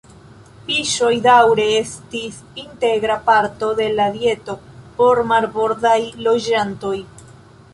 Fiŝoj 0.67 1.09
daŭre 1.25 1.65
estis 1.81 2.39
integra 2.61 3.17
parto 3.27 3.69
de 3.81 3.91
la 3.99 4.09
dieto 4.17 4.57
por 5.01 5.23
marbordaj 5.33 5.97
loĝantoj. 6.29 6.97